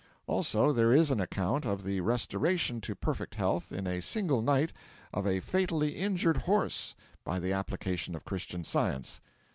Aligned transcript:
Also 0.25 0.73
there 0.73 0.91
is 0.91 1.11
an 1.11 1.19
account 1.21 1.63
of 1.63 1.83
the 1.83 2.01
restoration 2.01 2.81
to 2.81 2.95
perfect 2.95 3.35
health, 3.35 3.71
in 3.71 3.85
a 3.85 4.01
single 4.01 4.41
night, 4.41 4.73
of 5.13 5.27
a 5.27 5.41
fatally 5.41 5.91
injured 5.95 6.37
horse, 6.37 6.95
by 7.23 7.37
the 7.37 7.53
application 7.53 8.15
of 8.15 8.25
Christian 8.25 8.63
Science. 8.63 9.21